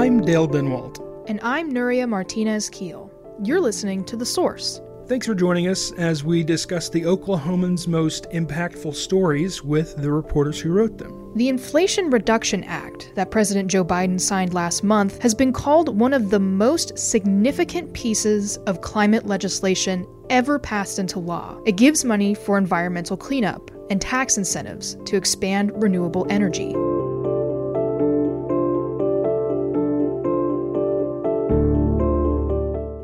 I'm 0.00 0.22
Dale 0.22 0.48
Denwalt. 0.48 1.26
And 1.28 1.38
I'm 1.42 1.74
Nuria 1.74 2.08
Martinez 2.08 2.70
Keel. 2.70 3.12
You're 3.44 3.60
listening 3.60 4.02
to 4.06 4.16
The 4.16 4.24
Source. 4.24 4.80
Thanks 5.06 5.26
for 5.26 5.34
joining 5.34 5.68
us 5.68 5.92
as 5.92 6.24
we 6.24 6.42
discuss 6.42 6.88
the 6.88 7.02
Oklahoman's 7.02 7.86
most 7.86 8.24
impactful 8.30 8.94
stories 8.94 9.62
with 9.62 9.94
the 9.96 10.10
reporters 10.10 10.58
who 10.58 10.72
wrote 10.72 10.96
them. 10.96 11.34
The 11.36 11.50
Inflation 11.50 12.08
Reduction 12.08 12.64
Act 12.64 13.12
that 13.14 13.30
President 13.30 13.70
Joe 13.70 13.84
Biden 13.84 14.18
signed 14.18 14.54
last 14.54 14.82
month 14.82 15.20
has 15.20 15.34
been 15.34 15.52
called 15.52 16.00
one 16.00 16.14
of 16.14 16.30
the 16.30 16.40
most 16.40 16.98
significant 16.98 17.92
pieces 17.92 18.56
of 18.66 18.80
climate 18.80 19.26
legislation 19.26 20.06
ever 20.30 20.58
passed 20.58 20.98
into 20.98 21.18
law. 21.18 21.60
It 21.66 21.76
gives 21.76 22.06
money 22.06 22.32
for 22.34 22.56
environmental 22.56 23.18
cleanup 23.18 23.70
and 23.90 24.00
tax 24.00 24.38
incentives 24.38 24.96
to 25.04 25.18
expand 25.18 25.72
renewable 25.74 26.26
energy. 26.30 26.74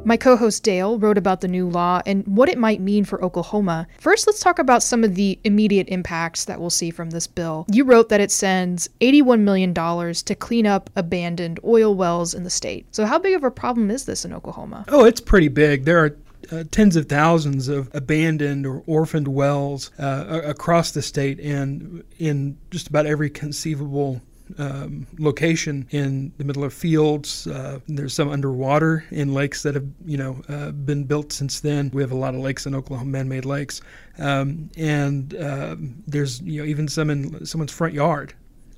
My 0.06 0.16
co 0.16 0.36
host 0.36 0.62
Dale 0.62 1.00
wrote 1.00 1.18
about 1.18 1.40
the 1.40 1.48
new 1.48 1.68
law 1.68 2.00
and 2.06 2.24
what 2.28 2.48
it 2.48 2.58
might 2.58 2.80
mean 2.80 3.04
for 3.04 3.20
Oklahoma. 3.24 3.88
First, 3.98 4.28
let's 4.28 4.38
talk 4.38 4.60
about 4.60 4.84
some 4.84 5.02
of 5.02 5.16
the 5.16 5.36
immediate 5.42 5.88
impacts 5.88 6.44
that 6.44 6.60
we'll 6.60 6.70
see 6.70 6.92
from 6.92 7.10
this 7.10 7.26
bill. 7.26 7.66
You 7.72 7.82
wrote 7.82 8.08
that 8.10 8.20
it 8.20 8.30
sends 8.30 8.88
$81 9.00 9.40
million 9.40 9.74
to 9.74 10.34
clean 10.36 10.64
up 10.64 10.90
abandoned 10.94 11.58
oil 11.64 11.92
wells 11.96 12.34
in 12.34 12.44
the 12.44 12.50
state. 12.50 12.86
So, 12.94 13.04
how 13.04 13.18
big 13.18 13.34
of 13.34 13.42
a 13.42 13.50
problem 13.50 13.90
is 13.90 14.04
this 14.04 14.24
in 14.24 14.32
Oklahoma? 14.32 14.84
Oh, 14.86 15.04
it's 15.04 15.20
pretty 15.20 15.48
big. 15.48 15.86
There 15.86 16.04
are 16.04 16.16
uh, 16.52 16.62
tens 16.70 16.94
of 16.94 17.08
thousands 17.08 17.66
of 17.66 17.90
abandoned 17.92 18.64
or 18.64 18.84
orphaned 18.86 19.26
wells 19.26 19.90
uh, 19.98 20.42
across 20.44 20.92
the 20.92 21.02
state 21.02 21.40
and 21.40 22.04
in 22.20 22.56
just 22.70 22.86
about 22.86 23.06
every 23.06 23.28
conceivable 23.28 24.22
um, 24.58 25.06
location 25.18 25.86
in 25.90 26.32
the 26.38 26.44
middle 26.44 26.64
of 26.64 26.72
fields. 26.72 27.46
Uh, 27.46 27.80
there's 27.88 28.14
some 28.14 28.30
underwater 28.30 29.04
in 29.10 29.34
lakes 29.34 29.62
that 29.62 29.74
have, 29.74 29.86
you 30.04 30.16
know, 30.16 30.42
uh, 30.48 30.70
been 30.70 31.04
built 31.04 31.32
since 31.32 31.60
then. 31.60 31.90
We 31.92 32.02
have 32.02 32.12
a 32.12 32.16
lot 32.16 32.34
of 32.34 32.40
lakes 32.40 32.66
in 32.66 32.74
Oklahoma, 32.74 33.10
man-made 33.10 33.44
lakes, 33.44 33.80
um, 34.18 34.70
and 34.76 35.34
uh, 35.34 35.76
there's, 36.06 36.40
you 36.42 36.62
know, 36.62 36.68
even 36.68 36.88
some 36.88 37.10
in 37.10 37.44
someone's 37.44 37.72
front 37.72 37.94
yard. 37.94 38.34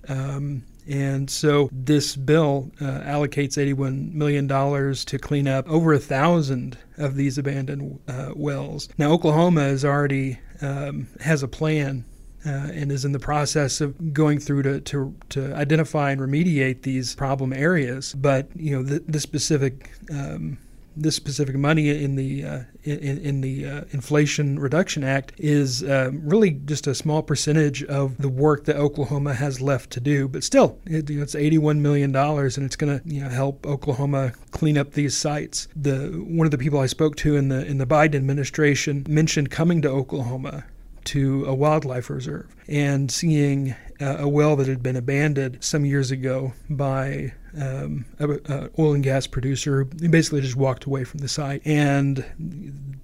Um, 0.08 0.62
and 0.89 1.28
so 1.28 1.69
this 1.70 2.16
bill 2.16 2.70
uh, 2.80 3.00
allocates 3.00 3.58
$81 3.58 4.12
million 4.14 4.48
to 4.48 5.19
clean 5.19 5.46
up 5.46 5.69
over 5.69 5.92
a 5.92 5.98
thousand 5.98 6.78
of 6.96 7.14
these 7.14 7.36
abandoned 7.36 8.00
uh, 8.08 8.33
wells. 8.34 8.89
Now, 8.96 9.12
Oklahoma 9.12 9.64
is 9.64 9.84
already 9.84 10.39
um, 10.62 11.06
has 11.20 11.42
a 11.42 11.48
plan 11.48 12.06
uh, 12.48 12.70
and 12.72 12.91
is 12.91 13.04
in 13.04 13.12
the 13.12 13.18
process 13.18 13.80
of 13.80 14.14
going 14.14 14.38
through 14.38 14.62
to, 14.62 14.80
to, 14.80 15.14
to 15.28 15.54
identify 15.54 16.10
and 16.10 16.20
remediate 16.20 16.82
these 16.82 17.14
problem 17.14 17.52
areas. 17.52 18.14
But 18.14 18.48
you 18.56 18.74
know, 18.74 18.82
the, 18.82 19.00
the 19.06 19.20
specific 19.20 19.90
um, 20.10 20.56
this 20.96 21.14
specific 21.14 21.55
money 21.55 21.90
in 21.90 22.16
the 22.16 22.44
uh, 22.44 22.60
in, 22.82 23.18
in, 23.18 23.40
the 23.40 23.66
uh, 23.66 23.84
Inflation 23.90 24.58
Reduction 24.58 25.05
Act 25.05 25.32
is 25.38 25.82
uh, 25.84 26.10
really 26.12 26.50
just 26.50 26.86
a 26.86 26.94
small 26.94 27.22
percentage 27.22 27.84
of 27.84 28.18
the 28.18 28.28
work 28.28 28.64
that 28.64 28.77
Oklahoma 28.77 29.34
has 29.34 29.60
left 29.60 29.90
to 29.90 30.00
do. 30.00 30.27
But 30.27 30.42
still, 30.42 30.78
it, 30.86 31.08
you 31.08 31.18
know, 31.18 31.22
it's 31.22 31.34
81 31.36 31.83
million 31.83 32.10
dollars, 32.10 32.56
and 32.56 32.66
it's 32.66 32.77
going 32.77 32.98
to 32.98 33.08
you 33.08 33.22
know, 33.22 33.28
help 33.28 33.64
Oklahoma 33.66 34.33
clean 34.50 34.77
up 34.77 34.92
these 34.92 35.16
sites. 35.16 35.68
The 35.77 36.08
one 36.27 36.46
of 36.46 36.50
the 36.50 36.58
people 36.58 36.80
I 36.80 36.86
spoke 36.86 37.14
to 37.16 37.36
in 37.36 37.48
the 37.48 37.64
in 37.64 37.78
the 37.78 37.86
Biden 37.86 38.16
administration 38.16 39.06
mentioned 39.08 39.50
coming 39.50 39.83
to 39.83 39.88
Oklahoma 39.88 40.64
to 41.09 41.45
a 41.47 41.55
wildlife 41.55 42.11
reserve 42.11 42.55
and 42.69 43.11
seeing 43.11 43.75
uh, 44.01 44.17
a 44.19 44.28
well 44.28 44.56
that 44.56 44.67
had 44.67 44.83
been 44.83 44.97
abandoned 44.97 45.56
some 45.61 45.84
years 45.84 46.11
ago 46.11 46.53
by 46.69 47.33
um, 47.59 48.05
a, 48.20 48.69
oil 48.78 48.92
and 48.95 49.03
gas 49.03 49.27
producer 49.27 49.86
who 50.01 50.08
basically 50.08 50.41
just 50.41 50.57
walked 50.57 50.85
away 50.85 51.05
from 51.05 51.20
the 51.20 51.29
site 51.29 51.63
and 51.64 52.24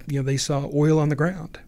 you 0.06 0.18
know 0.18 0.22
they 0.22 0.36
saw 0.36 0.68
oil 0.74 0.98
on 0.98 1.08
the 1.08 1.16
ground 1.16 1.58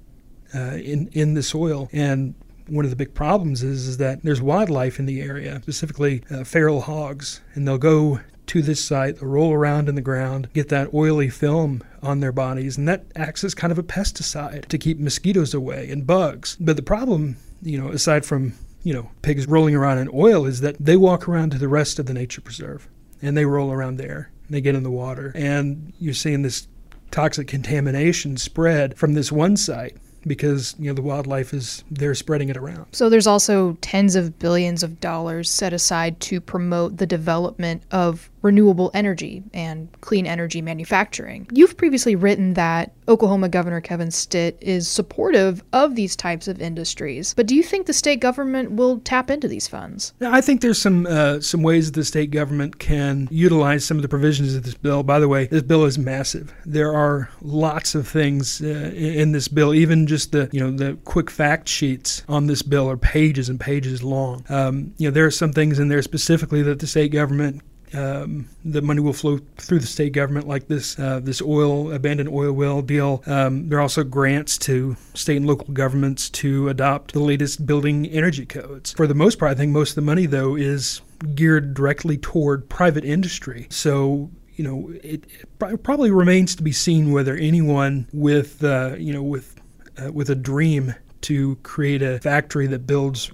uh, 0.54 0.76
in 0.76 1.08
in 1.12 1.34
the 1.34 1.42
soil 1.42 1.88
and 1.92 2.34
one 2.68 2.84
of 2.84 2.90
the 2.90 2.96
big 2.96 3.14
problems 3.14 3.62
is, 3.62 3.86
is 3.86 3.96
that 3.98 4.22
there's 4.22 4.42
wildlife 4.42 4.98
in 4.98 5.06
the 5.06 5.20
area, 5.20 5.60
specifically 5.62 6.22
uh, 6.30 6.44
feral 6.44 6.80
hogs, 6.80 7.40
and 7.54 7.66
they'll 7.66 7.78
go 7.78 8.20
to 8.48 8.62
this 8.62 8.84
site, 8.84 9.16
they'll 9.16 9.28
roll 9.28 9.52
around 9.52 9.88
in 9.88 9.94
the 9.94 10.00
ground, 10.00 10.48
get 10.54 10.68
that 10.68 10.92
oily 10.94 11.28
film 11.28 11.82
on 12.02 12.20
their 12.20 12.32
bodies, 12.32 12.76
and 12.76 12.88
that 12.88 13.04
acts 13.14 13.44
as 13.44 13.54
kind 13.54 13.72
of 13.72 13.78
a 13.78 13.82
pesticide 13.82 14.66
to 14.66 14.78
keep 14.78 14.98
mosquitoes 14.98 15.54
away 15.54 15.90
and 15.90 16.06
bugs. 16.06 16.56
But 16.60 16.76
the 16.76 16.82
problem, 16.82 17.36
you 17.62 17.78
know, 17.80 17.88
aside 17.88 18.24
from 18.24 18.54
you 18.82 18.94
know 18.94 19.10
pigs 19.22 19.46
rolling 19.46 19.74
around 19.74 19.98
in 19.98 20.08
oil, 20.12 20.46
is 20.46 20.60
that 20.60 20.76
they 20.78 20.96
walk 20.96 21.28
around 21.28 21.50
to 21.52 21.58
the 21.58 21.68
rest 21.68 21.98
of 21.98 22.06
the 22.06 22.14
nature 22.14 22.40
preserve, 22.40 22.88
and 23.20 23.36
they 23.36 23.44
roll 23.44 23.72
around 23.72 23.96
there. 23.96 24.30
And 24.46 24.54
they 24.54 24.60
get 24.60 24.76
in 24.76 24.84
the 24.84 24.90
water, 24.90 25.32
and 25.34 25.92
you're 25.98 26.14
seeing 26.14 26.42
this 26.42 26.68
toxic 27.10 27.48
contamination 27.48 28.36
spread 28.36 28.96
from 28.96 29.14
this 29.14 29.32
one 29.32 29.56
site 29.56 29.96
because 30.26 30.74
you 30.78 30.86
know 30.86 30.94
the 30.94 31.02
wildlife 31.02 31.54
is 31.54 31.84
they're 31.90 32.14
spreading 32.14 32.48
it 32.48 32.56
around. 32.56 32.86
So 32.92 33.08
there's 33.08 33.26
also 33.26 33.76
tens 33.80 34.16
of 34.16 34.38
billions 34.38 34.82
of 34.82 35.00
dollars 35.00 35.48
set 35.48 35.72
aside 35.72 36.20
to 36.20 36.40
promote 36.40 36.96
the 36.96 37.06
development 37.06 37.82
of 37.90 38.28
renewable 38.46 38.90
energy 38.94 39.42
and 39.52 39.88
clean 40.00 40.26
energy 40.26 40.62
manufacturing. 40.62 41.48
You've 41.52 41.76
previously 41.76 42.14
written 42.14 42.54
that 42.54 42.92
Oklahoma 43.08 43.48
Governor 43.48 43.80
Kevin 43.80 44.10
Stitt 44.10 44.56
is 44.60 44.88
supportive 44.88 45.62
of 45.72 45.96
these 45.96 46.16
types 46.16 46.48
of 46.48 46.60
industries, 46.60 47.34
but 47.34 47.46
do 47.46 47.54
you 47.54 47.62
think 47.62 47.86
the 47.86 47.92
state 47.92 48.20
government 48.20 48.72
will 48.72 49.00
tap 49.00 49.30
into 49.30 49.48
these 49.48 49.66
funds? 49.66 50.14
I 50.20 50.40
think 50.40 50.60
there's 50.60 50.80
some 50.80 51.06
uh, 51.06 51.40
some 51.40 51.62
ways 51.62 51.90
that 51.90 51.98
the 51.98 52.04
state 52.04 52.30
government 52.30 52.78
can 52.78 53.28
utilize 53.30 53.84
some 53.84 53.96
of 53.98 54.02
the 54.02 54.08
provisions 54.08 54.54
of 54.54 54.62
this 54.62 54.74
bill. 54.74 55.02
By 55.02 55.18
the 55.18 55.28
way, 55.28 55.46
this 55.46 55.62
bill 55.62 55.84
is 55.84 55.98
massive. 55.98 56.54
There 56.64 56.94
are 56.94 57.28
lots 57.42 57.94
of 57.94 58.06
things 58.06 58.62
uh, 58.62 58.92
in 58.94 59.32
this 59.32 59.48
bill. 59.48 59.74
Even 59.74 60.06
just 60.06 60.32
the 60.32 60.48
you 60.52 60.60
know 60.60 60.70
the 60.70 60.96
quick 61.04 61.30
fact 61.30 61.68
sheets 61.68 62.22
on 62.28 62.46
this 62.46 62.62
bill 62.62 62.88
are 62.88 62.96
pages 62.96 63.48
and 63.48 63.58
pages 63.58 64.02
long. 64.02 64.44
Um, 64.48 64.94
you 64.98 65.08
know 65.08 65.12
there 65.12 65.26
are 65.26 65.30
some 65.32 65.52
things 65.52 65.78
in 65.78 65.88
there 65.88 66.02
specifically 66.02 66.62
that 66.62 66.78
the 66.78 66.86
state 66.86 67.10
government 67.10 67.62
um, 67.94 68.48
the 68.64 68.82
money 68.82 69.00
will 69.00 69.12
flow 69.12 69.38
through 69.56 69.78
the 69.78 69.86
state 69.86 70.12
government, 70.12 70.48
like 70.48 70.68
this 70.68 70.98
uh, 70.98 71.20
this 71.20 71.40
oil 71.40 71.92
abandoned 71.92 72.28
oil 72.28 72.52
well 72.52 72.82
deal. 72.82 73.22
Um, 73.26 73.68
there 73.68 73.78
are 73.78 73.82
also 73.82 74.04
grants 74.04 74.58
to 74.58 74.96
state 75.14 75.36
and 75.36 75.46
local 75.46 75.72
governments 75.72 76.28
to 76.30 76.68
adopt 76.68 77.12
the 77.12 77.20
latest 77.20 77.66
building 77.66 78.06
energy 78.06 78.46
codes. 78.46 78.92
For 78.92 79.06
the 79.06 79.14
most 79.14 79.38
part, 79.38 79.52
I 79.52 79.54
think 79.54 79.72
most 79.72 79.90
of 79.90 79.96
the 79.96 80.02
money 80.02 80.26
though 80.26 80.56
is 80.56 81.00
geared 81.34 81.74
directly 81.74 82.18
toward 82.18 82.68
private 82.68 83.04
industry. 83.04 83.66
So 83.70 84.30
you 84.56 84.64
know, 84.64 84.90
it, 85.02 85.24
it 85.34 85.82
probably 85.82 86.10
remains 86.10 86.54
to 86.56 86.62
be 86.62 86.72
seen 86.72 87.12
whether 87.12 87.36
anyone 87.36 88.08
with 88.12 88.64
uh, 88.64 88.96
you 88.98 89.12
know 89.12 89.22
with 89.22 89.60
uh, 89.98 90.10
with 90.12 90.30
a 90.30 90.34
dream 90.34 90.94
to 91.22 91.56
create 91.62 92.02
a 92.02 92.18
factory 92.20 92.66
that 92.68 92.86
builds 92.86 93.30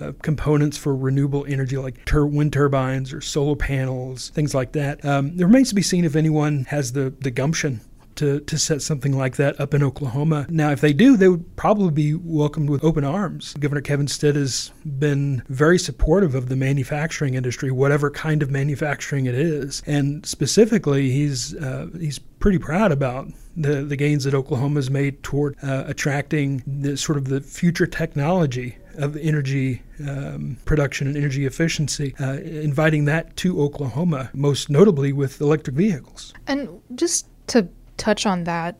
uh, 0.00 0.12
components 0.22 0.76
for 0.76 0.94
renewable 0.94 1.44
energy 1.48 1.76
like 1.76 2.04
tur- 2.04 2.26
wind 2.26 2.52
turbines 2.52 3.12
or 3.12 3.20
solar 3.20 3.56
panels, 3.56 4.30
things 4.30 4.54
like 4.54 4.72
that. 4.72 5.04
Um, 5.04 5.32
it 5.38 5.44
remains 5.44 5.68
to 5.70 5.74
be 5.74 5.82
seen 5.82 6.04
if 6.04 6.16
anyone 6.16 6.64
has 6.68 6.92
the, 6.92 7.12
the 7.20 7.30
gumption 7.30 7.80
to, 8.16 8.40
to 8.40 8.58
set 8.58 8.82
something 8.82 9.16
like 9.16 9.36
that 9.36 9.58
up 9.60 9.74
in 9.74 9.82
Oklahoma. 9.82 10.46
Now, 10.48 10.70
if 10.70 10.80
they 10.80 10.92
do, 10.92 11.16
they 11.16 11.28
would 11.28 11.56
probably 11.56 11.90
be 11.90 12.14
welcomed 12.14 12.70
with 12.70 12.84
open 12.84 13.04
arms. 13.04 13.54
Governor 13.54 13.80
Kevin 13.80 14.06
Stitt 14.06 14.36
has 14.36 14.72
been 14.84 15.42
very 15.48 15.78
supportive 15.78 16.34
of 16.34 16.48
the 16.48 16.56
manufacturing 16.56 17.34
industry, 17.34 17.70
whatever 17.70 18.10
kind 18.10 18.42
of 18.42 18.50
manufacturing 18.50 19.26
it 19.26 19.34
is, 19.34 19.82
and 19.86 20.24
specifically, 20.26 21.10
he's 21.10 21.54
uh, 21.56 21.88
he's 21.98 22.18
pretty 22.18 22.58
proud 22.58 22.92
about 22.92 23.28
the, 23.56 23.82
the 23.82 23.96
gains 23.96 24.24
that 24.24 24.34
Oklahoma 24.34 24.76
has 24.76 24.90
made 24.90 25.22
toward 25.22 25.56
uh, 25.62 25.84
attracting 25.86 26.62
the 26.66 26.96
sort 26.96 27.18
of 27.18 27.28
the 27.28 27.40
future 27.40 27.86
technology 27.86 28.76
of 28.96 29.16
energy 29.16 29.82
um, 30.06 30.56
production 30.64 31.06
and 31.06 31.16
energy 31.16 31.46
efficiency, 31.46 32.14
uh, 32.20 32.34
inviting 32.34 33.04
that 33.06 33.36
to 33.36 33.60
Oklahoma, 33.60 34.30
most 34.32 34.70
notably 34.70 35.12
with 35.12 35.40
electric 35.40 35.76
vehicles. 35.76 36.34
And 36.46 36.80
just 36.94 37.26
to 37.48 37.68
touch 37.96 38.26
on 38.26 38.44
that, 38.44 38.76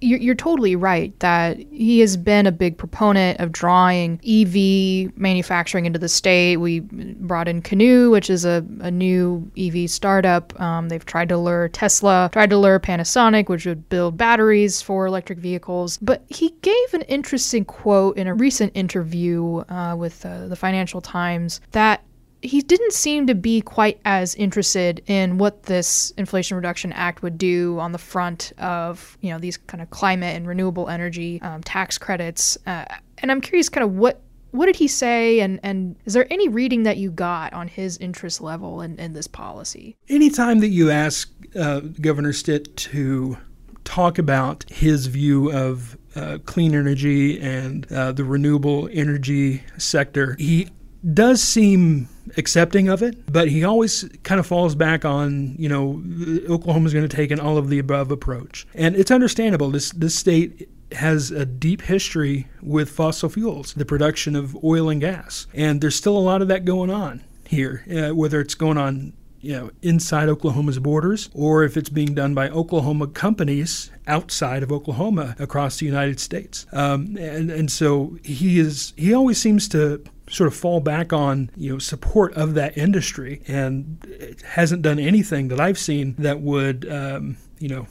you're, 0.00 0.18
you're 0.18 0.34
totally 0.34 0.76
right 0.76 1.18
that 1.20 1.58
he 1.58 2.00
has 2.00 2.16
been 2.16 2.46
a 2.46 2.52
big 2.52 2.78
proponent 2.78 3.40
of 3.40 3.52
drawing 3.52 4.20
EV 4.26 5.16
manufacturing 5.16 5.86
into 5.86 5.98
the 5.98 6.08
state. 6.08 6.56
We 6.56 6.80
brought 6.80 7.48
in 7.48 7.62
Canoo, 7.62 8.10
which 8.10 8.30
is 8.30 8.44
a, 8.44 8.64
a 8.80 8.90
new 8.90 9.50
EV 9.58 9.90
startup. 9.90 10.58
Um, 10.60 10.88
they've 10.88 11.04
tried 11.04 11.28
to 11.30 11.36
lure 11.36 11.68
Tesla, 11.68 12.30
tried 12.32 12.50
to 12.50 12.58
lure 12.58 12.80
Panasonic, 12.80 13.48
which 13.48 13.66
would 13.66 13.88
build 13.88 14.16
batteries 14.16 14.80
for 14.80 15.06
electric 15.06 15.38
vehicles. 15.38 15.98
But 15.98 16.24
he 16.28 16.54
gave 16.62 16.94
an 16.94 17.02
interesting 17.02 17.64
quote 17.64 18.16
in 18.16 18.26
a 18.26 18.34
recent 18.34 18.72
interview 18.74 19.58
uh, 19.68 19.94
with 19.96 20.24
uh, 20.24 20.46
the 20.46 20.56
Financial 20.56 21.00
Times 21.00 21.60
that 21.72 22.02
he 22.42 22.62
didn't 22.62 22.92
seem 22.92 23.26
to 23.26 23.34
be 23.34 23.60
quite 23.60 24.00
as 24.04 24.34
interested 24.34 25.02
in 25.06 25.38
what 25.38 25.64
this 25.64 26.12
Inflation 26.16 26.56
Reduction 26.56 26.92
Act 26.92 27.22
would 27.22 27.36
do 27.36 27.78
on 27.78 27.92
the 27.92 27.98
front 27.98 28.52
of 28.58 29.18
you 29.20 29.30
know 29.30 29.38
these 29.38 29.56
kind 29.56 29.82
of 29.82 29.90
climate 29.90 30.36
and 30.36 30.46
renewable 30.46 30.88
energy 30.88 31.40
um, 31.42 31.62
tax 31.62 31.98
credits. 31.98 32.56
Uh, 32.66 32.84
and 33.18 33.30
I'm 33.30 33.40
curious, 33.40 33.68
kind 33.68 33.84
of 33.84 33.92
what 33.92 34.22
what 34.52 34.66
did 34.66 34.76
he 34.76 34.88
say? 34.88 35.40
And, 35.40 35.60
and 35.62 35.96
is 36.06 36.14
there 36.14 36.26
any 36.30 36.48
reading 36.48 36.82
that 36.82 36.96
you 36.96 37.10
got 37.10 37.52
on 37.52 37.68
his 37.68 37.96
interest 37.98 38.40
level 38.40 38.80
in, 38.80 38.98
in 38.98 39.12
this 39.12 39.26
policy? 39.26 39.96
Anytime 40.08 40.58
that 40.60 40.68
you 40.68 40.90
ask 40.90 41.32
uh, 41.54 41.80
Governor 42.00 42.32
Stitt 42.32 42.76
to 42.76 43.38
talk 43.84 44.18
about 44.18 44.64
his 44.68 45.06
view 45.06 45.52
of 45.52 45.96
uh, 46.16 46.38
clean 46.44 46.74
energy 46.74 47.40
and 47.40 47.90
uh, 47.92 48.12
the 48.12 48.24
renewable 48.24 48.88
energy 48.92 49.62
sector, 49.78 50.36
he 50.38 50.68
does 51.14 51.42
seem 51.42 52.08
accepting 52.36 52.88
of 52.88 53.02
it, 53.02 53.30
but 53.32 53.48
he 53.48 53.64
always 53.64 54.08
kind 54.22 54.38
of 54.38 54.46
falls 54.46 54.74
back 54.74 55.04
on, 55.04 55.54
you 55.58 55.68
know, 55.68 56.02
Oklahoma's 56.48 56.92
going 56.92 57.08
to 57.08 57.16
take 57.16 57.30
an 57.30 57.40
all 57.40 57.56
of 57.56 57.68
the 57.68 57.78
above 57.78 58.10
approach. 58.10 58.66
And 58.74 58.96
it's 58.96 59.10
understandable. 59.10 59.70
This 59.70 59.90
this 59.90 60.14
state 60.14 60.68
has 60.92 61.30
a 61.30 61.46
deep 61.46 61.82
history 61.82 62.48
with 62.62 62.90
fossil 62.90 63.28
fuels, 63.28 63.74
the 63.74 63.84
production 63.84 64.34
of 64.34 64.56
oil 64.64 64.88
and 64.88 65.00
gas. 65.00 65.46
And 65.54 65.80
there's 65.80 65.94
still 65.94 66.16
a 66.16 66.18
lot 66.18 66.42
of 66.42 66.48
that 66.48 66.64
going 66.64 66.90
on 66.90 67.22
here, 67.46 67.84
uh, 67.90 68.14
whether 68.14 68.40
it's 68.40 68.54
going 68.54 68.78
on 68.78 69.12
you 69.40 69.52
know 69.52 69.70
inside 69.82 70.28
Oklahoma's 70.28 70.78
borders 70.78 71.30
or 71.34 71.64
if 71.64 71.76
it's 71.76 71.88
being 71.88 72.14
done 72.14 72.34
by 72.34 72.48
Oklahoma 72.50 73.06
companies 73.06 73.90
outside 74.06 74.62
of 74.62 74.70
Oklahoma 74.70 75.34
across 75.38 75.78
the 75.78 75.86
United 75.86 76.20
States. 76.20 76.66
Um, 76.72 77.16
and 77.18 77.50
and 77.50 77.70
so 77.70 78.18
he 78.22 78.58
is 78.58 78.92
he 78.96 79.14
always 79.14 79.40
seems 79.40 79.68
to 79.68 80.02
sort 80.30 80.46
of 80.46 80.54
fall 80.54 80.80
back 80.80 81.12
on 81.12 81.50
you 81.56 81.72
know 81.72 81.78
support 81.78 82.32
of 82.34 82.54
that 82.54 82.76
industry 82.78 83.42
and 83.46 84.38
hasn't 84.44 84.82
done 84.82 84.98
anything 84.98 85.48
that 85.48 85.60
I've 85.60 85.78
seen 85.78 86.14
that 86.18 86.40
would 86.40 86.90
um, 86.90 87.36
you 87.58 87.68
know 87.68 87.86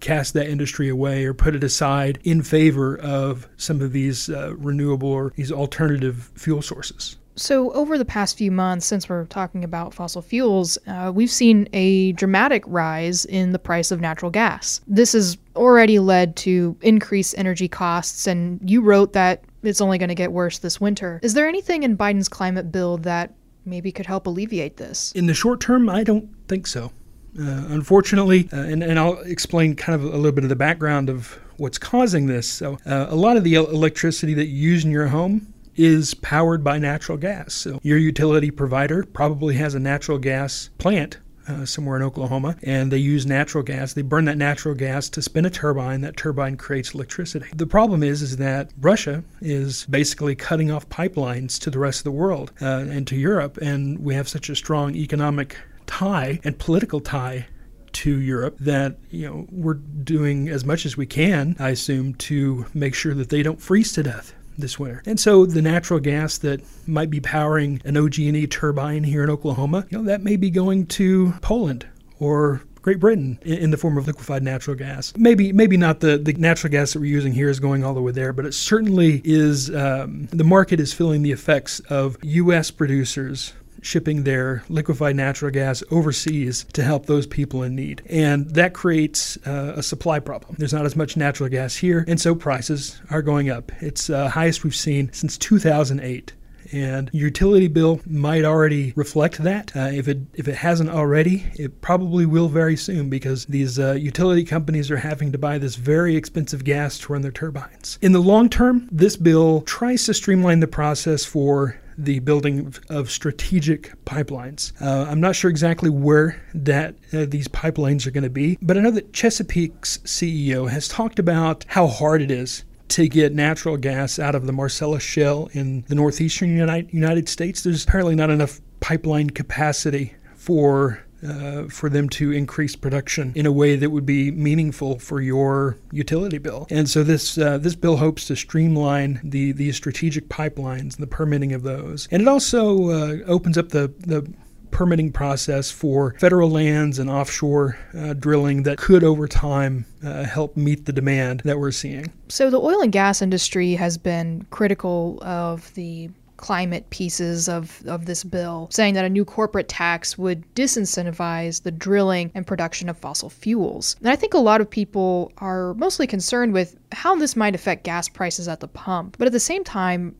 cast 0.00 0.34
that 0.34 0.48
industry 0.48 0.88
away 0.88 1.24
or 1.24 1.34
put 1.34 1.54
it 1.54 1.64
aside 1.64 2.18
in 2.22 2.42
favor 2.42 2.98
of 2.98 3.48
some 3.56 3.80
of 3.80 3.92
these 3.92 4.28
uh, 4.28 4.54
renewable 4.56 5.08
or 5.08 5.32
these 5.36 5.50
alternative 5.50 6.30
fuel 6.34 6.62
sources. 6.62 7.16
So, 7.38 7.70
over 7.72 7.98
the 7.98 8.04
past 8.06 8.38
few 8.38 8.50
months, 8.50 8.86
since 8.86 9.10
we're 9.10 9.26
talking 9.26 9.62
about 9.62 9.92
fossil 9.92 10.22
fuels, 10.22 10.78
uh, 10.86 11.12
we've 11.14 11.30
seen 11.30 11.68
a 11.74 12.12
dramatic 12.12 12.64
rise 12.66 13.26
in 13.26 13.52
the 13.52 13.58
price 13.58 13.90
of 13.90 14.00
natural 14.00 14.30
gas. 14.30 14.80
This 14.86 15.12
has 15.12 15.36
already 15.54 15.98
led 15.98 16.34
to 16.36 16.76
increased 16.80 17.34
energy 17.36 17.68
costs, 17.68 18.26
and 18.26 18.58
you 18.64 18.80
wrote 18.80 19.12
that 19.12 19.44
it's 19.66 19.80
only 19.80 19.98
going 19.98 20.08
to 20.08 20.14
get 20.14 20.32
worse 20.32 20.58
this 20.58 20.80
winter. 20.80 21.20
Is 21.22 21.34
there 21.34 21.48
anything 21.48 21.82
in 21.82 21.96
Biden's 21.96 22.28
climate 22.28 22.72
bill 22.72 22.98
that 22.98 23.34
maybe 23.64 23.92
could 23.92 24.06
help 24.06 24.26
alleviate 24.26 24.76
this? 24.76 25.12
In 25.12 25.26
the 25.26 25.34
short 25.34 25.60
term, 25.60 25.88
I 25.88 26.04
don't 26.04 26.28
think 26.48 26.66
so. 26.66 26.92
Uh, 27.38 27.66
unfortunately, 27.68 28.48
uh, 28.52 28.60
and, 28.60 28.82
and 28.82 28.98
I'll 28.98 29.18
explain 29.18 29.76
kind 29.76 30.00
of 30.00 30.06
a 30.06 30.16
little 30.16 30.32
bit 30.32 30.44
of 30.44 30.48
the 30.48 30.56
background 30.56 31.10
of 31.10 31.38
what's 31.58 31.76
causing 31.76 32.26
this. 32.26 32.48
So, 32.48 32.78
uh, 32.86 33.06
a 33.10 33.16
lot 33.16 33.36
of 33.36 33.44
the 33.44 33.54
electricity 33.54 34.32
that 34.34 34.46
you 34.46 34.70
use 34.70 34.84
in 34.84 34.90
your 34.90 35.08
home 35.08 35.52
is 35.74 36.14
powered 36.14 36.64
by 36.64 36.78
natural 36.78 37.18
gas. 37.18 37.52
So, 37.52 37.78
your 37.82 37.98
utility 37.98 38.50
provider 38.50 39.04
probably 39.04 39.56
has 39.56 39.74
a 39.74 39.78
natural 39.78 40.16
gas 40.18 40.70
plant 40.78 41.18
uh, 41.48 41.64
somewhere 41.64 41.96
in 41.96 42.02
Oklahoma, 42.02 42.56
and 42.62 42.90
they 42.90 42.98
use 42.98 43.26
natural 43.26 43.62
gas. 43.62 43.92
They 43.92 44.02
burn 44.02 44.24
that 44.26 44.38
natural 44.38 44.74
gas 44.74 45.08
to 45.10 45.22
spin 45.22 45.44
a 45.44 45.50
turbine. 45.50 46.00
That 46.00 46.16
turbine 46.16 46.56
creates 46.56 46.94
electricity. 46.94 47.46
The 47.54 47.66
problem 47.66 48.02
is, 48.02 48.22
is 48.22 48.36
that 48.38 48.70
Russia 48.80 49.24
is 49.40 49.86
basically 49.86 50.34
cutting 50.34 50.70
off 50.70 50.88
pipelines 50.88 51.58
to 51.60 51.70
the 51.70 51.78
rest 51.78 52.00
of 52.00 52.04
the 52.04 52.10
world 52.12 52.52
uh, 52.60 52.84
and 52.88 53.06
to 53.08 53.16
Europe, 53.16 53.58
and 53.58 53.98
we 53.98 54.14
have 54.14 54.28
such 54.28 54.48
a 54.48 54.56
strong 54.56 54.94
economic 54.94 55.56
tie 55.86 56.40
and 56.44 56.58
political 56.58 57.00
tie 57.00 57.46
to 57.92 58.20
Europe 58.20 58.56
that 58.60 58.98
you 59.10 59.26
know 59.26 59.46
we're 59.50 59.74
doing 59.74 60.48
as 60.48 60.64
much 60.64 60.84
as 60.84 60.96
we 60.96 61.06
can, 61.06 61.56
I 61.58 61.70
assume, 61.70 62.14
to 62.14 62.66
make 62.74 62.94
sure 62.94 63.14
that 63.14 63.30
they 63.30 63.42
don't 63.42 63.60
freeze 63.60 63.92
to 63.92 64.02
death 64.02 64.34
this 64.58 64.78
winter. 64.78 65.02
And 65.06 65.18
so 65.18 65.46
the 65.46 65.62
natural 65.62 66.00
gas 66.00 66.38
that 66.38 66.60
might 66.86 67.10
be 67.10 67.20
powering 67.20 67.80
an 67.84 67.96
OG&E 67.96 68.46
turbine 68.46 69.04
here 69.04 69.22
in 69.22 69.30
Oklahoma, 69.30 69.86
you 69.90 69.98
know, 69.98 70.04
that 70.04 70.22
may 70.22 70.36
be 70.36 70.50
going 70.50 70.86
to 70.86 71.32
Poland 71.42 71.86
or 72.18 72.62
Great 72.86 73.00
Britain 73.00 73.36
in, 73.42 73.72
the 73.72 73.76
form 73.76 73.98
of 73.98 74.06
liquefied 74.06 74.44
natural 74.44 74.76
gas. 74.76 75.12
Maybe 75.16 75.52
maybe 75.52 75.76
not 75.76 75.98
the, 75.98 76.18
the 76.18 76.34
natural 76.34 76.70
gas 76.70 76.92
that 76.92 77.00
we're 77.00 77.06
using 77.06 77.32
here 77.32 77.48
is 77.48 77.58
going 77.58 77.82
all 77.82 77.94
the 77.94 78.00
way 78.00 78.12
there, 78.12 78.32
but 78.32 78.46
it 78.46 78.54
certainly 78.54 79.20
is. 79.24 79.74
Um, 79.74 80.26
the 80.26 80.44
market 80.44 80.78
is 80.78 80.92
feeling 80.92 81.22
the 81.22 81.32
effects 81.32 81.80
of 81.90 82.16
U.S. 82.22 82.70
producers 82.70 83.54
shipping 83.86 84.24
their 84.24 84.64
liquefied 84.68 85.16
natural 85.16 85.50
gas 85.50 85.82
overseas 85.90 86.64
to 86.72 86.82
help 86.82 87.06
those 87.06 87.26
people 87.26 87.62
in 87.62 87.74
need. 87.74 88.02
And 88.06 88.50
that 88.50 88.74
creates 88.74 89.36
uh, 89.46 89.74
a 89.76 89.82
supply 89.82 90.18
problem. 90.18 90.56
There's 90.58 90.72
not 90.72 90.86
as 90.86 90.96
much 90.96 91.16
natural 91.16 91.48
gas 91.48 91.76
here, 91.76 92.04
and 92.08 92.20
so 92.20 92.34
prices 92.34 93.00
are 93.10 93.22
going 93.22 93.48
up. 93.48 93.70
It's 93.80 94.10
uh, 94.10 94.28
highest 94.28 94.64
we've 94.64 94.74
seen 94.74 95.12
since 95.12 95.38
2008 95.38 96.32
and 96.72 97.10
utility 97.12 97.68
bill 97.68 98.00
might 98.06 98.44
already 98.44 98.92
reflect 98.96 99.38
that. 99.38 99.74
Uh, 99.76 99.90
if 99.92 100.08
it 100.08 100.18
if 100.34 100.48
it 100.48 100.56
hasn't 100.56 100.90
already, 100.90 101.44
it 101.54 101.80
probably 101.80 102.26
will 102.26 102.48
very 102.48 102.76
soon 102.76 103.08
because 103.08 103.46
these 103.46 103.78
uh, 103.78 103.92
utility 103.92 104.44
companies 104.44 104.90
are 104.90 104.96
having 104.96 105.32
to 105.32 105.38
buy 105.38 105.58
this 105.58 105.76
very 105.76 106.16
expensive 106.16 106.64
gas 106.64 106.98
to 106.98 107.12
run 107.12 107.22
their 107.22 107.30
turbines. 107.30 107.98
In 108.02 108.12
the 108.12 108.20
long 108.20 108.48
term, 108.48 108.88
this 108.90 109.16
bill 109.16 109.62
tries 109.62 110.04
to 110.06 110.14
streamline 110.14 110.60
the 110.60 110.66
process 110.66 111.24
for 111.24 111.78
the 111.98 112.18
building 112.20 112.74
of 112.88 113.10
strategic 113.10 113.92
pipelines. 114.04 114.72
Uh, 114.80 115.08
I'm 115.08 115.20
not 115.20 115.36
sure 115.36 115.50
exactly 115.50 115.90
where 115.90 116.42
that 116.54 116.94
uh, 117.12 117.26
these 117.26 117.48
pipelines 117.48 118.06
are 118.06 118.10
going 118.10 118.24
to 118.24 118.30
be, 118.30 118.58
but 118.60 118.76
I 118.76 118.80
know 118.80 118.90
that 118.90 119.12
Chesapeake's 119.12 119.98
CEO 119.98 120.68
has 120.68 120.88
talked 120.88 121.18
about 121.18 121.64
how 121.68 121.86
hard 121.86 122.22
it 122.22 122.30
is 122.30 122.64
to 122.88 123.08
get 123.08 123.34
natural 123.34 123.76
gas 123.76 124.18
out 124.18 124.34
of 124.34 124.46
the 124.46 124.52
Marcellus 124.52 125.02
Shale 125.02 125.48
in 125.52 125.84
the 125.88 125.94
northeastern 125.94 126.56
United 126.56 127.28
States. 127.28 127.62
There's 127.62 127.84
apparently 127.84 128.14
not 128.14 128.30
enough 128.30 128.60
pipeline 128.80 129.30
capacity 129.30 130.14
for 130.34 131.04
uh, 131.26 131.64
for 131.68 131.88
them 131.88 132.08
to 132.08 132.32
increase 132.32 132.76
production 132.76 133.32
in 133.34 133.46
a 133.46 133.52
way 133.52 133.76
that 133.76 133.90
would 133.90 134.06
be 134.06 134.30
meaningful 134.30 134.98
for 134.98 135.20
your 135.20 135.78
utility 135.90 136.38
bill. 136.38 136.66
And 136.70 136.88
so 136.88 137.02
this 137.02 137.38
uh, 137.38 137.58
this 137.58 137.74
bill 137.74 137.96
hopes 137.96 138.26
to 138.26 138.36
streamline 138.36 139.20
the 139.24 139.52
the 139.52 139.72
strategic 139.72 140.28
pipelines 140.28 140.94
and 140.94 140.98
the 140.98 141.06
permitting 141.06 141.52
of 141.52 141.62
those. 141.62 142.08
And 142.10 142.22
it 142.22 142.28
also 142.28 142.90
uh, 142.90 143.16
opens 143.26 143.56
up 143.58 143.70
the 143.70 143.92
the 144.00 144.30
permitting 144.70 145.10
process 145.10 145.70
for 145.70 146.14
federal 146.18 146.50
lands 146.50 146.98
and 146.98 147.08
offshore 147.08 147.78
uh, 147.96 148.12
drilling 148.12 148.64
that 148.64 148.76
could 148.76 149.02
over 149.02 149.26
time 149.26 149.86
uh, 150.04 150.24
help 150.24 150.54
meet 150.54 150.84
the 150.84 150.92
demand 150.92 151.40
that 151.46 151.58
we're 151.58 151.70
seeing. 151.70 152.12
So 152.28 152.50
the 152.50 152.60
oil 152.60 152.82
and 152.82 152.92
gas 152.92 153.22
industry 153.22 153.72
has 153.72 153.96
been 153.96 154.46
critical 154.50 155.18
of 155.22 155.72
the 155.74 156.10
climate 156.36 156.88
pieces 156.90 157.48
of, 157.48 157.82
of 157.86 158.06
this 158.06 158.24
bill, 158.24 158.68
saying 158.70 158.94
that 158.94 159.04
a 159.04 159.10
new 159.10 159.24
corporate 159.24 159.68
tax 159.68 160.18
would 160.18 160.42
disincentivize 160.54 161.62
the 161.62 161.70
drilling 161.70 162.30
and 162.34 162.46
production 162.46 162.88
of 162.88 162.96
fossil 162.96 163.30
fuels. 163.30 163.96
And 164.00 164.10
I 164.10 164.16
think 164.16 164.34
a 164.34 164.38
lot 164.38 164.60
of 164.60 164.68
people 164.68 165.32
are 165.38 165.74
mostly 165.74 166.06
concerned 166.06 166.52
with 166.52 166.76
how 166.92 167.16
this 167.16 167.36
might 167.36 167.54
affect 167.54 167.84
gas 167.84 168.08
prices 168.08 168.48
at 168.48 168.60
the 168.60 168.68
pump. 168.68 169.16
But 169.18 169.26
at 169.26 169.32
the 169.32 169.40
same 169.40 169.64
time, 169.64 170.14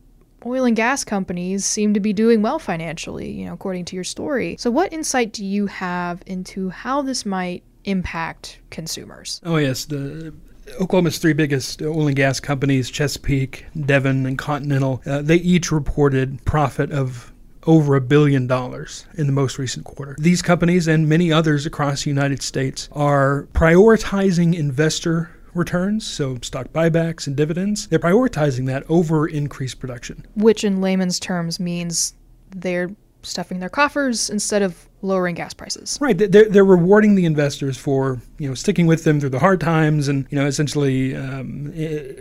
oil 0.45 0.65
and 0.65 0.75
gas 0.75 1.03
companies 1.03 1.65
seem 1.65 1.93
to 1.93 1.99
be 1.99 2.13
doing 2.13 2.41
well 2.41 2.59
financially, 2.59 3.31
you 3.31 3.45
know, 3.45 3.53
according 3.53 3.85
to 3.85 3.95
your 3.95 4.03
story. 4.03 4.55
So 4.59 4.71
what 4.71 4.93
insight 4.93 5.33
do 5.33 5.45
you 5.45 5.67
have 5.67 6.21
into 6.25 6.69
how 6.69 7.01
this 7.01 7.25
might 7.25 7.63
impact 7.85 8.59
consumers? 8.69 9.41
Oh 9.43 9.57
yes, 9.57 9.85
the 9.85 10.33
Oklahoma's 10.79 11.17
three 11.17 11.33
biggest 11.33 11.81
oil 11.81 12.07
and 12.07 12.15
gas 12.15 12.39
companies, 12.39 12.89
Chesapeake, 12.89 13.65
Devon, 13.85 14.25
and 14.25 14.37
Continental, 14.37 15.01
uh, 15.05 15.21
they 15.21 15.37
each 15.37 15.71
reported 15.71 16.43
profit 16.45 16.91
of 16.91 17.31
over 17.65 17.95
a 17.95 18.01
billion 18.01 18.47
dollars 18.47 19.05
in 19.15 19.27
the 19.27 19.33
most 19.33 19.57
recent 19.57 19.85
quarter. 19.85 20.15
These 20.19 20.41
companies 20.41 20.87
and 20.87 21.09
many 21.09 21.31
others 21.31 21.65
across 21.65 22.03
the 22.03 22.09
United 22.09 22.41
States 22.41 22.87
are 22.93 23.47
prioritizing 23.53 24.55
investor 24.55 25.31
returns, 25.53 26.05
so 26.05 26.37
stock 26.41 26.67
buybacks 26.71 27.27
and 27.27 27.35
dividends. 27.35 27.87
They're 27.87 27.99
prioritizing 27.99 28.67
that 28.67 28.83
over 28.89 29.27
increased 29.27 29.79
production. 29.79 30.25
Which, 30.35 30.63
in 30.63 30.81
layman's 30.81 31.19
terms, 31.19 31.59
means 31.59 32.13
they're 32.51 32.89
stuffing 33.27 33.59
their 33.59 33.69
coffers 33.69 34.29
instead 34.29 34.61
of 34.61 34.87
lowering 35.01 35.35
gas 35.35 35.53
prices. 35.53 35.97
Right. 36.01 36.17
They're, 36.17 36.49
they're 36.49 36.65
rewarding 36.65 37.15
the 37.15 37.25
investors 37.25 37.77
for 37.77 38.19
you 38.39 38.47
know 38.47 38.55
sticking 38.55 38.87
with 38.87 39.03
them 39.03 39.19
through 39.19 39.29
the 39.29 39.39
hard 39.39 39.61
times 39.61 40.07
and 40.07 40.25
you 40.29 40.37
know 40.37 40.47
essentially 40.47 41.15
um, 41.15 41.71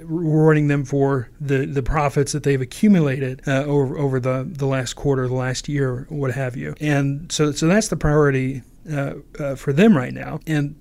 rewarding 0.05 0.69
them 0.69 0.85
for 0.85 1.31
the, 1.41 1.67
the 1.67 1.83
profits 1.83 2.33
that 2.33 2.43
they've 2.43 2.61
accumulated 2.61 3.43
uh, 3.47 3.65
over 3.65 3.99
over 3.99 4.21
the, 4.21 4.47
the 4.49 4.67
last 4.67 4.95
quarter, 4.95 5.27
the 5.27 5.35
last 5.35 5.69
year, 5.69 6.07
what 6.09 6.33
have 6.33 6.57
you. 6.57 6.75
And 6.81 7.31
so 7.33 7.53
so 7.53 7.67
that's 7.67 7.89
the 7.89 7.97
priority 7.97 8.63
uh, 8.91 9.15
uh, 9.39 9.55
for 9.55 9.73
them 9.73 9.97
right 9.97 10.15
now. 10.15 10.41
And 10.47 10.77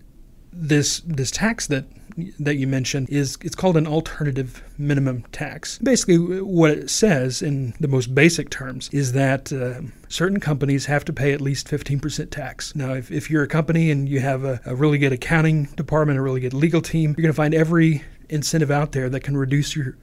this 0.55 1.01
this 1.05 1.31
tax 1.31 1.67
that 1.67 1.85
that 2.39 2.55
you 2.55 2.65
mentioned 2.65 3.09
is 3.09 3.37
it's 3.41 3.55
called 3.55 3.75
an 3.75 3.85
alternative 3.85 4.63
minimum 4.77 5.23
tax. 5.31 5.77
Basically, 5.79 6.17
what 6.41 6.71
it 6.71 6.89
says 6.89 7.41
in 7.41 7.73
the 7.79 7.89
most 7.89 8.15
basic 8.15 8.49
terms 8.49 8.89
is 8.93 9.11
that 9.11 9.51
uh, 9.51 9.81
certain 10.07 10.39
companies 10.39 10.85
have 10.85 11.03
to 11.05 11.13
pay 11.13 11.33
at 11.33 11.41
least 11.41 11.67
15% 11.67 12.29
tax. 12.31 12.73
Now, 12.73 12.93
if, 12.93 13.11
if 13.11 13.29
you're 13.29 13.43
a 13.43 13.47
company 13.47 13.91
and 13.91 14.07
you 14.07 14.21
have 14.21 14.45
a, 14.45 14.61
a 14.65 14.75
really 14.75 14.97
good 14.97 15.11
accounting 15.11 15.65
department, 15.75 16.17
a 16.17 16.21
really 16.21 16.39
good 16.39 16.53
legal 16.53 16.81
team, 16.81 17.09
you're 17.17 17.23
going 17.23 17.33
to 17.33 17.33
find 17.33 17.53
every 17.53 18.03
incentive 18.29 18.71
out 18.71 18.93
there 18.93 19.09
that 19.09 19.21
can 19.21 19.35
reduce 19.35 19.75
your 19.75 19.97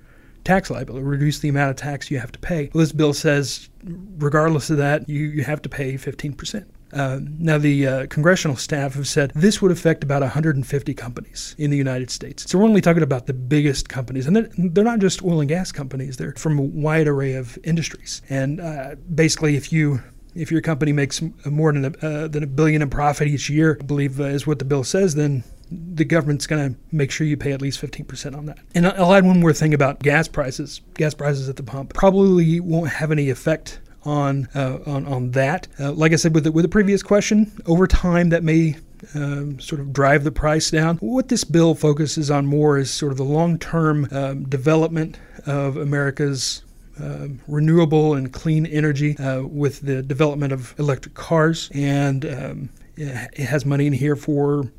tax 0.44 0.70
liability, 0.70 1.04
reduce 1.04 1.38
the 1.38 1.48
amount 1.48 1.70
of 1.70 1.76
tax 1.76 2.10
you 2.10 2.18
have 2.18 2.32
to 2.32 2.38
pay. 2.38 2.70
Well, 2.74 2.80
this 2.80 2.92
bill 2.92 3.14
says, 3.14 3.70
regardless 4.18 4.70
of 4.70 4.76
that, 4.78 5.08
you, 5.08 5.26
you 5.26 5.44
have 5.44 5.62
to 5.62 5.68
pay 5.68 5.94
15%. 5.94 6.66
Uh, 6.92 7.20
now, 7.22 7.58
the 7.58 7.86
uh, 7.86 8.06
congressional 8.08 8.56
staff 8.56 8.94
have 8.94 9.08
said 9.08 9.32
this 9.34 9.62
would 9.62 9.72
affect 9.72 10.04
about 10.04 10.20
150 10.22 10.94
companies 10.94 11.54
in 11.58 11.70
the 11.70 11.76
United 11.76 12.10
States. 12.10 12.50
So 12.50 12.58
we're 12.58 12.64
only 12.64 12.80
talking 12.80 13.02
about 13.02 13.26
the 13.26 13.32
biggest 13.32 13.88
companies, 13.88 14.26
and 14.26 14.36
they're, 14.36 14.48
they're 14.58 14.84
not 14.84 14.98
just 14.98 15.22
oil 15.22 15.40
and 15.40 15.48
gas 15.48 15.72
companies; 15.72 16.16
they're 16.16 16.34
from 16.34 16.58
a 16.58 16.62
wide 16.62 17.08
array 17.08 17.34
of 17.34 17.58
industries. 17.64 18.20
And 18.28 18.60
uh, 18.60 18.96
basically, 19.14 19.56
if 19.56 19.72
you 19.72 20.00
if 20.34 20.50
your 20.50 20.60
company 20.60 20.92
makes 20.92 21.22
more 21.44 21.72
than 21.72 21.84
a, 21.84 22.06
uh, 22.06 22.28
than 22.28 22.42
a 22.42 22.46
billion 22.46 22.82
in 22.82 22.90
profit 22.90 23.28
each 23.28 23.50
year, 23.50 23.78
I 23.80 23.84
believe 23.84 24.20
uh, 24.20 24.24
is 24.24 24.46
what 24.46 24.58
the 24.58 24.64
bill 24.64 24.84
says, 24.84 25.14
then 25.14 25.44
the 25.70 26.04
government's 26.04 26.46
going 26.46 26.74
to 26.74 26.80
make 26.90 27.10
sure 27.10 27.26
you 27.26 27.36
pay 27.36 27.52
at 27.52 27.62
least 27.62 27.80
15% 27.80 28.36
on 28.36 28.46
that. 28.46 28.58
And 28.74 28.86
I'll 28.86 29.14
add 29.14 29.24
one 29.24 29.40
more 29.40 29.52
thing 29.52 29.72
about 29.72 30.00
gas 30.00 30.28
prices. 30.28 30.82
Gas 30.94 31.14
prices 31.14 31.48
at 31.48 31.56
the 31.56 31.62
pump 31.62 31.94
probably 31.94 32.60
won't 32.60 32.90
have 32.90 33.10
any 33.10 33.30
effect 33.30 33.80
on 34.04 34.48
uh, 34.54 34.78
on 34.86 35.06
on 35.06 35.30
that. 35.32 35.68
Uh, 35.78 35.92
like 35.92 36.12
I 36.12 36.16
said 36.16 36.34
with 36.34 36.44
the, 36.44 36.52
with 36.52 36.64
the 36.64 36.68
previous 36.68 37.02
question, 37.02 37.52
over 37.66 37.86
time 37.86 38.30
that 38.30 38.42
may 38.42 38.76
um, 39.14 39.58
sort 39.60 39.80
of 39.80 39.92
drive 39.92 40.24
the 40.24 40.30
price 40.30 40.70
down. 40.70 40.96
What 40.98 41.28
this 41.28 41.44
bill 41.44 41.74
focuses 41.74 42.30
on 42.30 42.46
more 42.46 42.78
is 42.78 42.90
sort 42.90 43.12
of 43.12 43.18
the 43.18 43.24
long-term 43.24 44.08
um, 44.12 44.44
development 44.44 45.18
of 45.46 45.76
America's 45.76 46.62
uh, 47.00 47.28
renewable 47.48 48.14
and 48.14 48.32
clean 48.32 48.66
energy 48.66 49.16
uh, 49.18 49.42
with 49.42 49.80
the 49.80 50.02
development 50.02 50.52
of 50.52 50.74
electric 50.78 51.14
cars, 51.14 51.70
and 51.74 52.24
um, 52.24 52.68
it 52.96 53.46
has 53.46 53.64
money 53.64 53.86
in 53.86 53.92
here 53.92 54.14
for 54.14 54.70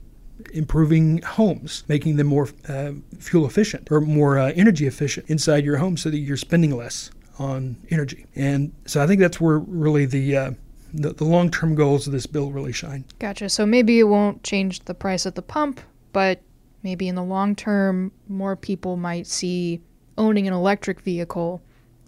improving 0.54 1.22
homes, 1.22 1.84
making 1.88 2.16
them 2.18 2.28
more 2.28 2.50
uh, 2.68 2.92
fuel 3.20 3.46
efficient 3.46 3.90
or 3.92 4.02
more 4.02 4.38
uh, 4.38 4.52
energy 4.56 4.86
efficient 4.88 5.30
inside 5.30 5.66
your 5.66 5.78
home 5.78 5.98
so 5.98 6.10
that 6.10 6.18
you're 6.18 6.38
spending 6.38 6.76
less 6.76 7.10
on 7.40 7.76
energy. 7.90 8.26
And 8.36 8.74
so 8.86 9.04
I 9.04 9.08
think 9.08 9.20
that's 9.20 9.42
where 9.42 9.60
really 9.60 10.06
the 10.06 10.38
uh, 10.38 10.52
the, 10.94 11.14
the 11.14 11.24
long 11.24 11.50
term 11.50 11.76
goals 11.76 12.08
of 12.08 12.14
this 12.14 12.26
bill 12.26 12.52
really 12.52 12.74
shine. 12.74 13.04
Gotcha. 13.20 13.50
So 13.50 13.66
maybe 13.66 14.00
it 14.00 14.04
won't 14.04 14.44
change 14.44 14.82
the 14.82 14.94
price 14.94 15.26
at 15.26 15.36
the 15.36 15.42
pump, 15.42 15.82
but 16.12 16.40
maybe 16.84 17.08
in 17.08 17.16
the 17.16 17.24
long 17.24 17.56
term, 17.56 18.12
more 18.28 18.56
people 18.56 18.98
might 18.98 19.28
see 19.28 19.82
owning 20.18 20.48
an 20.48 20.54
electric 20.54 21.02
vehicle 21.02 21.62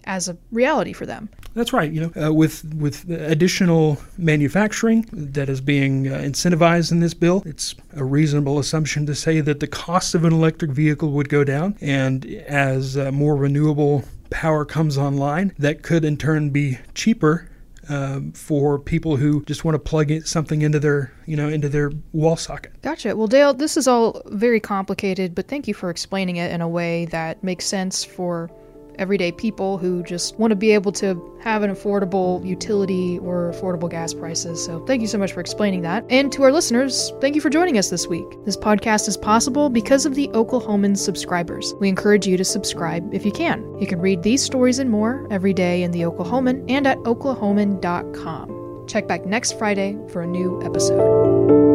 as 0.05 0.29
a 0.29 0.37
reality 0.51 0.93
for 0.93 1.07
them. 1.07 1.27
That's 1.55 1.73
right. 1.73 1.91
You 1.91 2.01
know, 2.01 2.27
uh, 2.27 2.33
with 2.33 2.65
with 2.75 3.09
additional 3.09 3.97
manufacturing 4.17 5.07
that 5.11 5.49
is 5.49 5.61
being 5.61 6.07
uh, 6.07 6.17
incentivized 6.17 6.91
in 6.91 6.99
this 6.99 7.13
bill, 7.13 7.41
it's 7.45 7.73
a 7.95 8.03
reasonable 8.03 8.59
assumption 8.59 9.05
to 9.05 9.15
say 9.15 9.41
that 9.41 9.61
the 9.61 9.67
cost 9.67 10.13
of 10.13 10.25
an 10.25 10.33
electric 10.33 10.71
vehicle 10.71 11.11
would 11.11 11.29
go 11.29 11.43
down, 11.43 11.75
and 11.81 12.25
as 12.25 12.97
uh, 12.97 13.11
more 13.11 13.35
renewable 13.35 14.03
power 14.29 14.65
comes 14.65 14.97
online, 14.97 15.53
that 15.59 15.83
could 15.83 16.05
in 16.05 16.17
turn 16.17 16.49
be 16.49 16.79
cheaper 16.93 17.49
um, 17.89 18.31
for 18.31 18.79
people 18.79 19.15
who 19.17 19.43
just 19.45 19.63
want 19.63 19.75
to 19.75 19.79
plug 19.79 20.09
in 20.09 20.25
something 20.25 20.61
into 20.61 20.79
their 20.79 21.11
you 21.25 21.35
know 21.35 21.47
into 21.47 21.69
their 21.69 21.91
wall 22.13 22.35
socket. 22.35 22.73
Gotcha. 22.81 23.15
Well, 23.15 23.27
Dale, 23.27 23.53
this 23.53 23.77
is 23.77 23.87
all 23.87 24.21
very 24.27 24.59
complicated, 24.59 25.35
but 25.35 25.47
thank 25.47 25.67
you 25.67 25.73
for 25.73 25.89
explaining 25.89 26.37
it 26.37 26.51
in 26.51 26.61
a 26.61 26.67
way 26.67 27.05
that 27.05 27.43
makes 27.43 27.65
sense 27.65 28.03
for 28.03 28.49
everyday 28.99 29.31
people 29.31 29.77
who 29.77 30.03
just 30.03 30.37
want 30.39 30.51
to 30.51 30.55
be 30.55 30.71
able 30.71 30.91
to 30.93 31.21
have 31.41 31.63
an 31.63 31.71
affordable 31.71 32.45
utility 32.45 33.19
or 33.19 33.51
affordable 33.51 33.89
gas 33.89 34.13
prices. 34.13 34.63
So, 34.63 34.85
thank 34.85 35.01
you 35.01 35.07
so 35.07 35.17
much 35.17 35.33
for 35.33 35.39
explaining 35.39 35.81
that. 35.81 36.05
And 36.09 36.31
to 36.33 36.43
our 36.43 36.51
listeners, 36.51 37.11
thank 37.21 37.35
you 37.35 37.41
for 37.41 37.49
joining 37.49 37.77
us 37.77 37.89
this 37.89 38.07
week. 38.07 38.25
This 38.45 38.57
podcast 38.57 39.07
is 39.07 39.17
possible 39.17 39.69
because 39.69 40.05
of 40.05 40.15
the 40.15 40.27
Oklahoman 40.29 40.97
subscribers. 40.97 41.73
We 41.79 41.89
encourage 41.89 42.27
you 42.27 42.37
to 42.37 42.45
subscribe 42.45 43.13
if 43.13 43.25
you 43.25 43.31
can. 43.31 43.79
You 43.79 43.87
can 43.87 43.99
read 43.99 44.23
these 44.23 44.43
stories 44.43 44.79
and 44.79 44.89
more 44.89 45.27
every 45.29 45.53
day 45.53 45.83
in 45.83 45.91
the 45.91 46.01
Oklahoman 46.01 46.65
and 46.69 46.87
at 46.87 46.97
oklahoman.com. 46.99 48.85
Check 48.87 49.07
back 49.07 49.25
next 49.25 49.57
Friday 49.57 49.97
for 50.09 50.21
a 50.21 50.27
new 50.27 50.61
episode. 50.63 51.74